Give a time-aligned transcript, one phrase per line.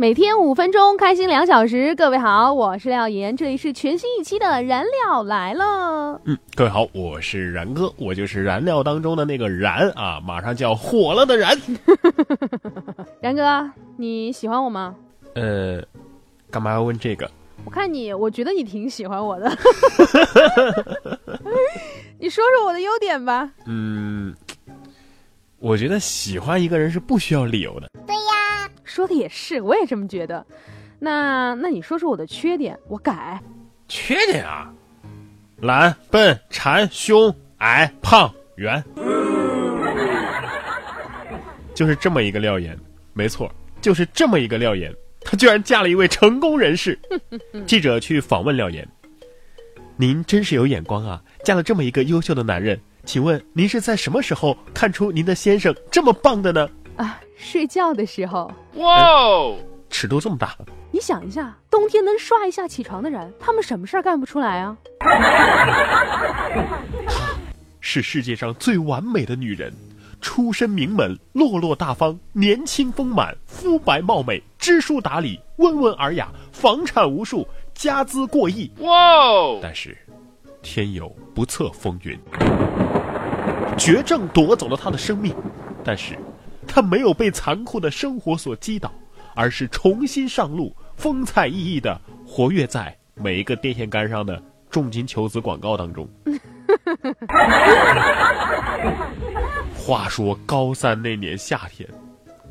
[0.00, 1.92] 每天五分钟，开心两小时。
[1.96, 6.14] 各位好，我是廖岩，这里是全新一期的《燃料来了》。
[6.22, 11.60] 嗯，各位好，我是然哥，我就是燃料当中的那个燃啊，马上就要火了的燃。
[13.20, 14.94] 然哥，你喜欢我吗？
[15.34, 15.82] 呃，
[16.48, 17.28] 干嘛要问这个？
[17.64, 19.50] 我看你，我觉得你挺喜欢我的。
[22.20, 23.50] 你说说我的优点吧。
[23.66, 24.32] 嗯，
[25.58, 27.90] 我觉得喜欢一个人是不需要理由的。
[28.06, 28.37] 对呀。
[28.88, 30.44] 说的也是，我也这么觉得。
[30.98, 33.40] 那那你说说我的缺点，我改。
[33.86, 34.72] 缺点啊，
[35.60, 38.82] 懒、笨、馋、凶、矮、胖、圆，
[41.74, 42.76] 就是这么一个廖岩。
[43.12, 44.92] 没错，就是这么一个廖岩。
[45.20, 46.98] 她居然嫁了一位成功人士。
[47.66, 48.86] 记者去访问廖岩
[49.96, 52.80] ：“您真是有眼光啊，嫁了这么一个优秀的男人。
[53.04, 57.20] 请问您是在什么时候看出您的先生这么棒的呢？”啊。
[57.38, 59.54] 睡觉的时候，哇，
[59.88, 60.56] 尺度这么大！
[60.90, 64.76] 你想一下，冬天能刷一下起床的人，他们什么事儿干不出来啊？
[67.80, 69.72] 是世界上最完美的女人，
[70.20, 78.70] 出身名门，落落大方，年轻丰满，肤白貌美，知书达理，温文尔雅，房产无数，家资过亿。
[78.80, 78.90] 哇！
[79.62, 79.96] 但是，
[80.60, 82.18] 天有不测风云，
[83.78, 85.32] 绝症夺走了她的生命。
[85.84, 86.18] 但是。
[86.68, 88.92] 他没有被残酷的生活所击倒，
[89.34, 96.08] 而是重新上路，风采奕奕的活跃在每一个电线杆上的重金求子广告当中。
[99.74, 101.88] 话说高三那年夏天，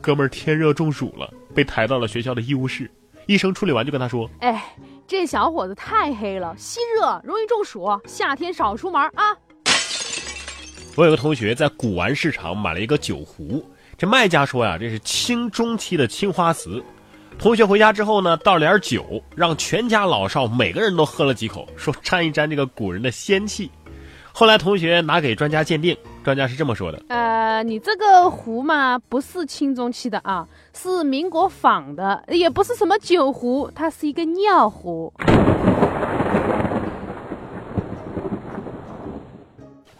[0.00, 2.90] 哥们儿天热中暑了，被抬到了学校的医务室。
[3.26, 4.74] 医生处理完就跟他说：“哎，
[5.06, 9.36] 这小伙子太黑了，吸热容易中暑，夏天少出门啊。”
[10.96, 13.64] 我有个同学在古玩市场买了一个酒壶。
[14.00, 16.82] 这卖家说呀，这是清中期的青花瓷。
[17.38, 23.70] 同学回家之后呢，倒了点酒，让全家老少每个人都喝了几口，说沾一沾这个古人的仙气。
[24.32, 25.94] 后来同学拿给专家鉴定，
[26.24, 35.12] 专家是这么说的：呃，你这个壶嘛，不是清中期的啊，是民国仿的，也不是什么酒壶，它是一个尿壶。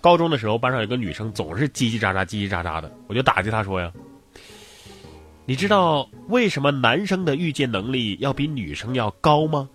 [0.00, 3.92] 高中的时候，班上有个女生总是叽叽喳喳、叽叽喳喳的，我就打击她说呀
[5.44, 9.68] ：“你知道为什么男生的预见能力要比女生要高吗？”“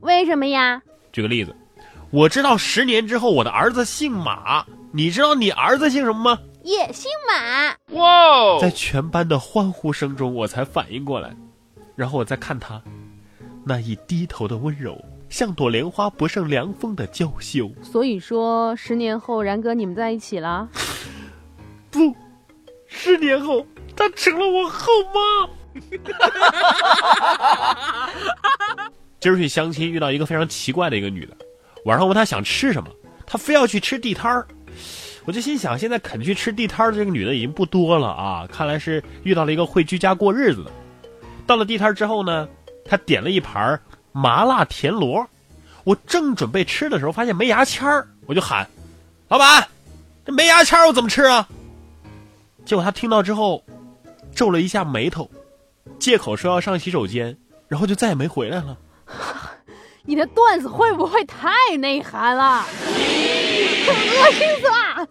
[0.00, 0.80] 为什么呀？”
[1.12, 1.54] 举个例子，
[2.10, 6.38] 我知道十年之后我的儿子姓马，你知道你儿子姓什么吗？
[6.62, 7.96] 也姓马。
[7.96, 8.58] 哇！
[8.60, 11.34] 在全班的欢呼声中，我才反应过来，
[11.96, 12.80] 然后我再看他
[13.64, 14.96] 那一低头的温柔。
[15.32, 20.68] 像朵莲花不胜凉风的娇羞，所以说十年后然哥你们在一起了？
[21.90, 22.14] 不，
[22.86, 23.66] 十年后
[23.96, 25.48] 她成了我后妈。
[29.20, 31.34] 今儿去相亲遇到一个非常奇怪的一个女的，
[31.86, 32.90] 晚上问她想吃什么，
[33.26, 34.46] 她非要去吃地摊儿，
[35.24, 40.70] 我就心想现在肯去吃地摊儿的这个女的已经不多了啊，看来是遇到了一个会居家过日子的。
[41.46, 42.46] 到了地摊之后呢，
[42.84, 43.80] 她点了一盘
[44.12, 45.26] 麻辣田螺，
[45.84, 48.68] 我正准备吃的时候，发现没牙签儿，我就喊
[49.28, 49.68] ：“老板，
[50.24, 51.48] 这没牙签儿我怎么吃啊？”
[52.64, 53.64] 结果他听到之后，
[54.34, 55.30] 皱了一下眉头，
[55.98, 57.36] 借口说要上洗手间，
[57.68, 58.76] 然后就再也没回来了。
[60.04, 62.64] 你的段子会不会太内涵了？
[63.86, 65.08] 恶心死了！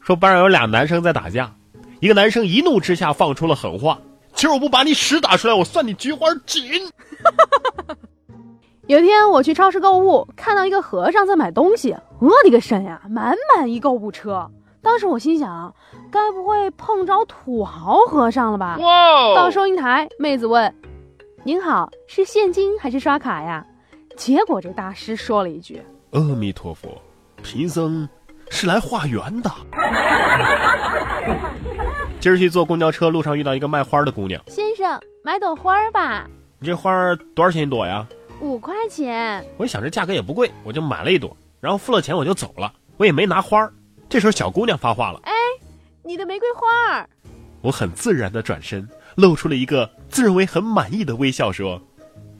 [0.00, 1.54] 说班上有俩男生在打架，
[2.00, 3.98] 一个男生一怒之下放出了狠话。
[4.42, 6.64] 今儿我不把你屎打出来，我算你菊花紧。
[8.88, 14.50] 有一天我去超市购物，看到一个和尚在买东西，我的个神呀，满满一购物车。
[14.82, 15.72] 当时我心想，
[16.10, 18.76] 该不会碰着土豪和尚了吧？
[19.36, 20.74] 到收银台，妹子问
[21.46, 23.64] ：“您好，是现金还是刷卡呀？”
[24.18, 25.80] 结果这大师说了一句
[26.10, 27.00] ：“阿弥陀佛，
[27.44, 28.08] 贫僧
[28.50, 29.48] 是来化缘的。
[32.22, 34.40] ”今儿去坐公交车，路上遇到一个卖花的姑娘。
[34.46, 36.30] 先生，买朵花吧。
[36.60, 38.06] 你这花多少钱一朵呀？
[38.40, 39.44] 五块钱。
[39.56, 43.68] 我一想这价格也不贵，我就买了一朵，然后付了钱我就走了，我也没拿花。
[44.08, 45.32] 这时候小姑娘发话了：“哎，
[46.04, 47.04] 你的玫瑰花。”
[47.60, 51.82] 我很自然的转身，露出了一个自认为很满意的微笑，说：“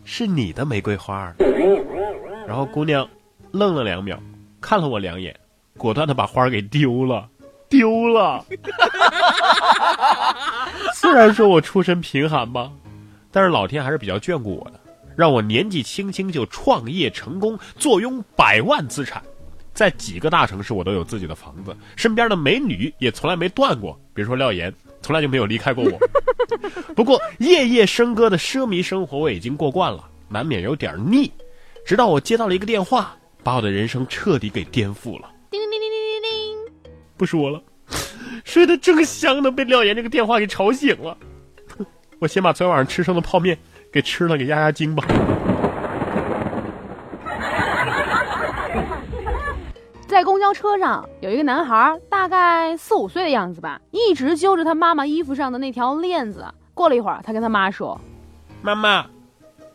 [0.06, 1.34] 是你的玫瑰花。
[2.46, 3.04] ”然后姑娘
[3.50, 4.16] 愣了两秒，
[4.60, 5.36] 看了我两眼，
[5.76, 7.28] 果断的把花给丢了。
[7.72, 8.44] 丢了，
[10.94, 12.70] 虽然说我出身贫寒吧，
[13.30, 14.78] 但是老天还是比较眷顾我的，
[15.16, 19.22] 让我年纪轻轻就创业成功，坐拥百万资产，
[19.72, 23.98] 在几个大城市我都有自己的房子，身边的美女也从来没断过。
[24.12, 24.70] 比如说廖岩，
[25.00, 25.98] 从来就没有离开过我。
[26.94, 31.32] 不过夜夜笙歌的奢靡生活我已经过惯了，难免有点腻。
[31.86, 35.30] 直到我接到了一个电话，把我的人生彻底给颠覆了。
[37.22, 37.62] 不说了，
[38.42, 41.16] 睡得正香呢，被廖岩这个电话给吵醒了。
[42.18, 43.56] 我先把昨天晚上吃剩的泡面
[43.92, 45.04] 给吃了，给压压惊吧。
[50.08, 56.44] 在公交车上，有一个男孩，大概四五岁的样子吧，一直揪着他妈妈衣服上的那条链子。
[56.74, 58.00] 过了一会儿，他跟他妈说
[58.62, 59.06] ：“妈妈，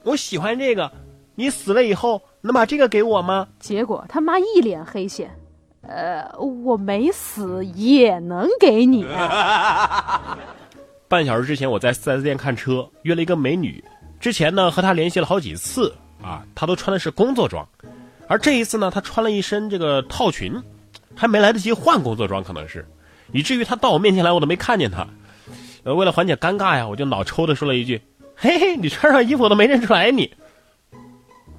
[0.03, 0.91] 我喜欢这个，
[1.35, 5.31] 你死了以后能把这个给我吗？”结果他妈一脸黑线
[5.88, 9.06] ：“呃，我没死也能给你。
[11.07, 13.84] ”半小时之前，我在 4S 店看车，约了一个美女。
[14.19, 17.66] 之前呢，和她联系了好几次啊，她都穿的是工作装，
[18.28, 20.62] 而这一次呢，她穿了一身这个套裙，
[21.16, 22.86] 还没来得及换工作装，可能是，
[23.31, 25.07] 以至于她到我面前来，我都没看见她。
[25.83, 28.01] 呃，为了缓解尴尬呀，我就脑抽的说了一句
[28.36, 30.30] ：“嘿嘿，你穿上衣服我都没认出来你。”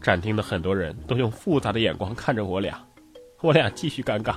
[0.02, 2.78] 展厅的很多人都用复杂的眼光看着我俩，
[3.40, 4.34] 我俩继续尴尬。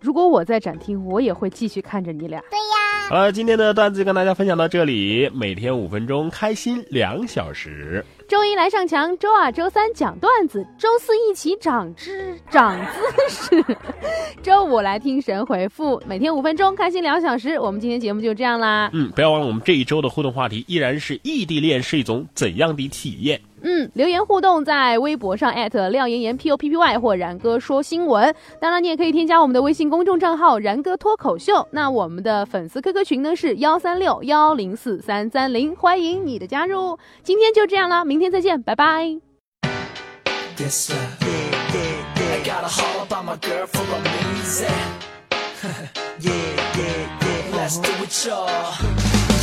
[0.00, 2.40] 如果我在展厅，我也会继续看着你俩。
[2.50, 3.08] 对呀。
[3.10, 5.30] 好了，今天的段子就跟大家分享到这里。
[5.34, 8.02] 每天五分钟，开心两小时。
[8.26, 13.76] 周一来上墙，周二、周三讲段子，周四一起长知长姿势，
[14.42, 16.02] 周五来听神回复。
[16.06, 17.58] 每天五分钟，开心两小时。
[17.58, 18.88] 我们今天节目就这样啦。
[18.94, 23.38] 嗯，不要忘了，我们这一周的互动话题依然是异地恋是一种怎样的体验。
[23.66, 28.34] 嗯，留言互动在微博上艾特廖妍妍 P O P P Y 或然哥说新闻。
[28.60, 31.66] 当然，你也可以添加我们的微信公众账号然哥脱口秀。
[31.70, 36.98] 那我们的粉丝 QQ 群呢是幺三六幺零四三三零，欢迎你的加入。
[37.22, 39.04] 今天就这样了，明天再见，拜拜。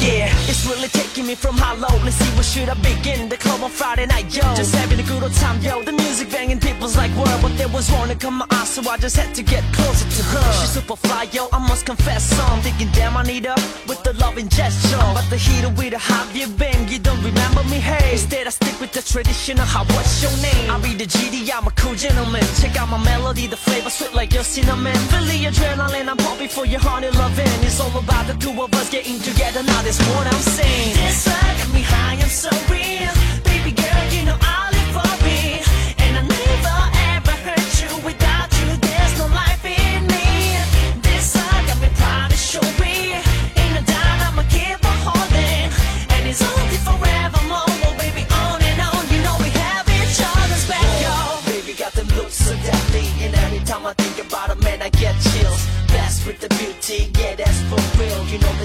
[0.01, 1.93] Yeah, it's really taking me from high low.
[2.03, 3.29] Let's see where should I begin.
[3.29, 4.41] The club on Friday night, yo.
[4.55, 5.83] Just having a good old time, yo.
[5.83, 7.39] The music banging, people's like, word.
[7.39, 10.09] But there was one to come my eyes, so I just had to get closer
[10.09, 10.53] to her.
[10.59, 11.49] She's super fly, yo.
[11.53, 13.53] I must confess, so I'm thinking, damn, I need her
[13.87, 14.97] with the loving gesture.
[14.97, 16.87] I'm about to hit with a how you been.
[16.87, 18.13] You don't remember me, hey.
[18.13, 19.65] Instead, I stick with the traditional.
[19.65, 20.71] How, what's your name?
[20.71, 22.41] I read the GD, I'm a cool gentleman.
[22.59, 24.95] Check out my melody, the flavor sweet like your cinnamon.
[25.13, 27.61] Feel the adrenaline, I'm pumping for your honey loving.
[27.81, 30.93] All about the two of us getting together now is what I'm saying.
[30.93, 33.20] This I got me high, I'm so real.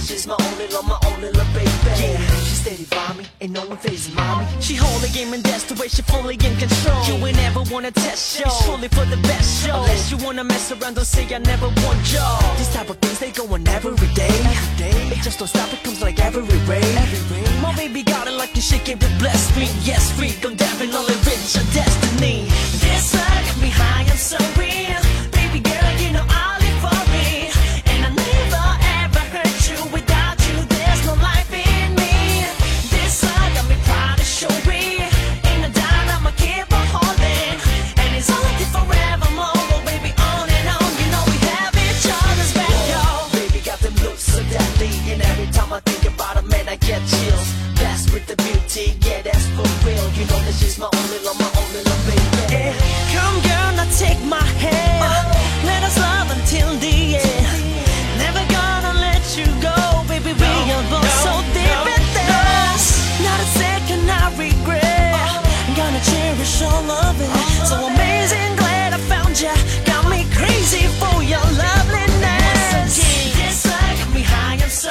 [0.06, 1.70] She's my only love, my only love, baby.
[1.98, 2.16] Yeah,
[2.46, 4.46] she steady by me, ain't no one facing mommy.
[4.60, 7.02] She hold the game and that's the way she fully in control.
[7.08, 8.46] You ain't ever wanna test show.
[8.46, 9.76] It's truly for the best show.
[9.82, 12.26] Unless you wanna mess around, don't say I never want you.
[12.58, 14.36] These type of things they go on every day.
[14.54, 15.72] Every day, it just don't stop.
[15.72, 16.84] It comes like every rain.
[17.04, 17.60] Every rain.
[17.60, 19.66] My baby got it like you shake it to bless me.
[19.82, 22.46] Yes, freak, I'm definitely rich, a destiny.
[22.82, 24.65] This got me high, I'm so real.
[45.36, 47.48] Every time I think about a man, I get chills.
[47.76, 50.06] Best with the beauty, yeah, that's for real.
[50.16, 52.24] You know that she's my only love, my only love, baby.
[52.48, 52.72] Yeah.
[53.12, 55.28] Come, girl, now take my hand.
[55.68, 57.46] Let us love until the end.
[58.16, 59.76] Never gonna let you go,
[60.08, 60.32] baby.
[60.32, 62.84] We are both so deep in this.
[63.20, 65.12] Not a second I regret.
[65.20, 65.76] Uh.
[65.76, 67.30] Gonna cherish all of it.
[67.68, 69.52] So amazing, glad I found ya.
[69.84, 72.96] Got me crazy for your loveliness.
[73.36, 74.88] This I got me high, I'm so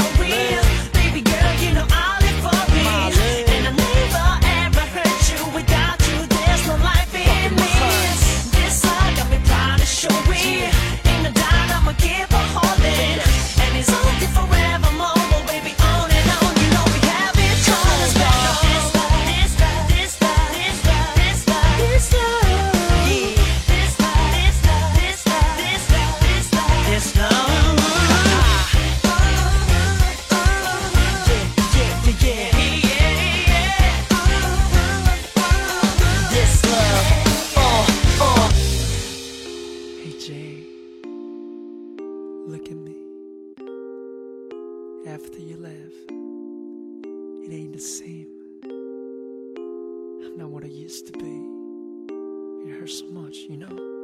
[47.95, 48.27] same.
[48.63, 52.69] I'm not what I used to be.
[52.69, 53.94] It hurts so much, you know.